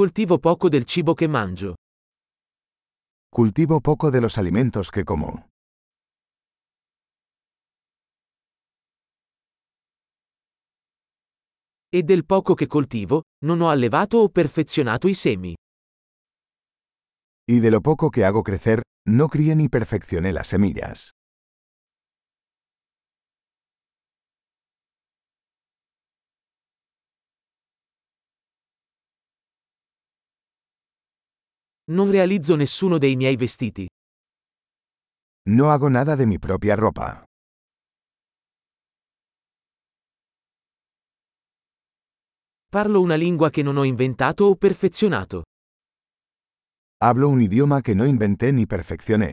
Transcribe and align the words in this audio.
Coltivo 0.00 0.38
poco 0.38 0.70
del 0.70 0.86
cibo 0.86 1.12
che 1.12 1.28
mangio. 1.28 1.74
Cultivo 3.28 3.82
poco 3.82 4.10
de 4.10 4.22
los 4.22 4.38
alimentos 4.38 4.90
que 4.90 5.04
como. 5.04 5.50
E 11.90 12.02
del 12.02 12.24
poco 12.24 12.54
che 12.54 12.66
coltivo, 12.66 13.24
non 13.44 13.60
ho 13.60 13.68
allevato 13.68 14.16
o 14.16 14.30
perfezionato 14.30 15.06
i 15.06 15.12
semi. 15.12 15.54
Y 17.46 17.60
de 17.60 17.70
lo 17.70 17.82
poco 17.82 18.08
que 18.08 18.24
hago 18.24 18.42
crecer, 18.42 18.80
no 19.06 19.28
crié 19.28 19.54
ni 19.54 19.68
perfeccioné 19.68 20.32
las 20.32 20.48
semillas. 20.48 21.10
Non 31.90 32.08
realizzo 32.10 32.54
nessuno 32.54 32.98
dei 32.98 33.16
miei 33.16 33.34
vestiti. 33.34 33.88
No 35.48 35.70
hago 35.70 35.88
nada 35.88 36.14
de 36.14 36.24
mi 36.24 36.38
propia 36.38 36.76
ropa. 36.76 37.24
Parlo 42.68 43.00
una 43.00 43.16
lingua 43.16 43.50
che 43.50 43.62
non 43.62 43.76
ho 43.76 43.82
inventato 43.82 44.44
o 44.44 44.54
perfezionato. 44.54 45.42
Hablo 46.98 47.28
un 47.28 47.40
idioma 47.40 47.80
que 47.80 47.94
no 47.94 48.04
inventé 48.04 48.52
ni 48.52 48.66
perfeccioné. 48.66 49.32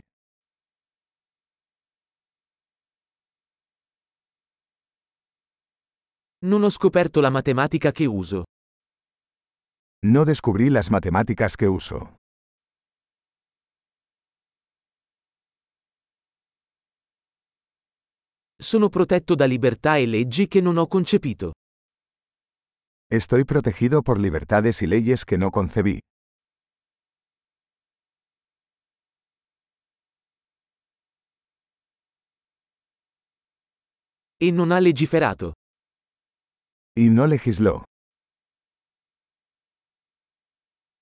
Non 6.40 6.64
ho 6.64 6.70
scoperto 6.70 7.20
la 7.20 7.30
matematica 7.30 7.92
che 7.92 8.06
uso. 8.06 8.42
No 10.04 10.24
descubrí 10.24 10.70
las 10.70 10.90
matemáticas 10.90 11.56
que 11.56 11.68
uso. 11.68 12.17
Sono 18.68 18.90
protetto 18.90 19.34
da 19.34 19.46
libertà 19.46 19.96
e 19.96 20.04
leggi 20.04 20.46
che 20.46 20.60
non 20.60 20.76
ho 20.76 20.86
concepito. 20.86 21.52
Estoy 23.10 23.44
protegido 23.46 24.02
por 24.02 24.20
libertades 24.20 24.82
y 24.82 24.86
leyes 24.86 25.24
que 25.24 25.38
no 25.38 25.50
concebí. 25.50 26.00
E 34.36 34.50
non 34.52 34.70
ha 34.70 34.80
legiferato. 34.80 35.54
Y 36.94 37.08
no 37.08 37.26
legisló. 37.26 37.84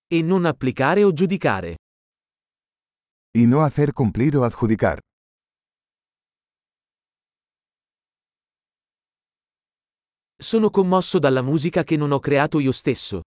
E 0.07 0.23
non 0.23 0.45
applicare 0.47 1.03
o 1.03 1.13
giudicare. 1.13 1.79
Y 3.35 3.47
no 3.47 3.65
hacer 3.65 3.93
cumplir 3.93 4.37
o 4.37 4.45
adjudicar. 4.45 5.01
Sono 10.39 10.69
commosso 10.69 11.19
dalla 11.19 11.41
musica 11.41 11.83
che 11.83 11.97
non 11.97 12.13
ho 12.13 12.19
creato 12.21 12.59
io 12.59 12.71
stesso. 12.71 13.23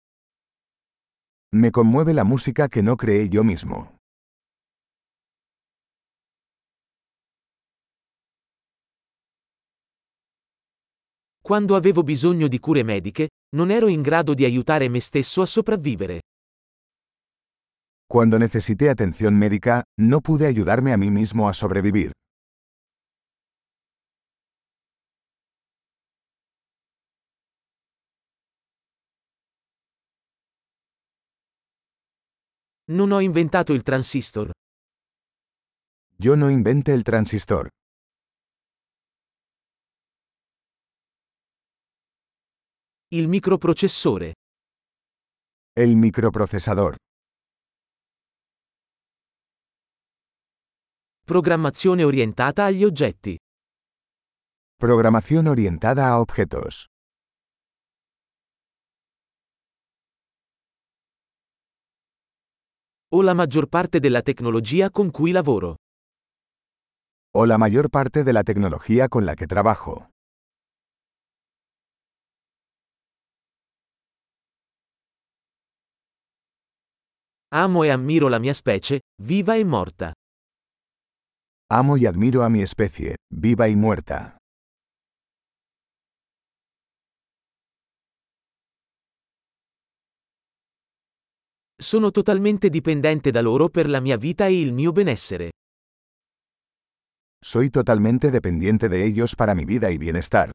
Me 1.56 1.70
conmueve 1.70 2.12
la 2.12 2.22
música 2.22 2.68
que 2.68 2.82
no 2.82 2.96
creé 2.96 3.30
yo 3.30 3.42
mismo. 3.42 3.96
Quando 11.40 11.76
avevo 11.76 12.02
bisogno 12.02 12.46
di 12.46 12.58
cure 12.58 12.82
mediche, 12.82 13.30
non 13.56 13.70
ero 13.70 13.88
in 13.88 14.02
grado 14.02 14.34
di 14.34 14.44
aiutare 14.44 14.90
me 14.90 15.00
stesso 15.00 15.40
a 15.40 15.46
sopravvivere. 15.46 16.20
Cuando 18.06 18.38
necesité 18.38 18.90
atención 18.90 19.34
médica, 19.34 19.82
no 19.98 20.20
pude 20.20 20.44
ayudarme 20.44 20.92
a 20.92 20.98
mí 20.98 21.10
mismo 21.10 21.48
a 21.48 21.54
sobrevivir. 21.54 22.12
Non 32.90 33.10
ho 33.12 33.20
inventato 33.20 33.74
il 33.74 33.82
transistor. 33.82 34.50
Yo 36.16 36.34
no 36.36 36.48
inventé 36.48 36.94
el 36.94 37.02
transistor. 37.02 37.68
Il 43.08 43.28
microprocessore. 43.28 44.32
El 45.74 45.96
microprocesador. 45.96 46.96
Programmazione 51.26 52.04
orientata 52.04 52.64
agli 52.64 52.84
oggetti. 52.84 53.36
Programación 54.76 55.46
orientada 55.46 56.08
a 56.08 56.20
objetos. 56.20 56.86
O 63.10 63.22
la 63.22 63.32
maggior 63.32 63.68
parte 63.68 64.00
della 64.00 64.20
tecnologia 64.20 64.90
con 64.90 65.10
cui 65.10 65.32
lavoro. 65.32 65.76
O 67.34 67.46
la 67.46 67.56
mayor 67.56 67.88
parte 67.88 68.22
de 68.22 68.32
la 68.34 68.42
tecnología 68.42 69.08
con 69.08 69.24
la 69.24 69.34
que 69.34 69.46
trabajo. 69.46 70.10
Amo 77.50 77.84
e 77.84 77.90
ammiro 77.90 78.28
la 78.28 78.38
mia 78.38 78.52
specie, 78.52 79.00
viva 79.22 79.56
e 79.56 79.64
morta. 79.64 80.12
Amo 81.70 81.96
y 81.96 82.04
admiro 82.04 82.42
a 82.42 82.50
mi 82.50 82.60
especie, 82.60 83.16
viva 83.30 83.68
y 83.68 83.76
muerta. 83.76 84.37
Sono 91.80 92.10
totalmente 92.10 92.70
dipendente 92.70 93.30
da 93.30 93.40
loro 93.40 93.68
per 93.68 93.88
la 93.88 94.00
mia 94.00 94.16
vita 94.16 94.46
e 94.46 94.60
il 94.60 94.72
mio 94.72 94.90
benessere. 94.90 95.50
Soy 97.40 97.70
totalmente 97.70 98.32
dependiente 98.32 98.88
de 98.88 99.04
ellos 99.04 99.36
para 99.36 99.54
mi 99.54 99.64
vida 99.64 99.88
y 99.92 99.96
bienestar. 99.96 100.50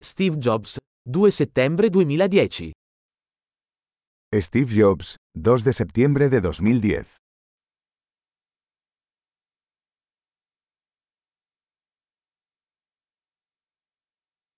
Steve 0.00 0.36
Jobs, 0.38 0.78
2 1.02 1.34
settembre 1.34 1.90
2010. 1.90 2.70
Steve 4.32 4.72
Jobs, 4.72 5.16
2 5.34 5.64
de 5.64 5.72
septiembre 5.72 6.28
de 6.28 6.40
2010. 6.40 7.25